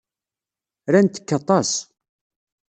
Rant-k 0.93 1.29
aṭas. 1.37 1.71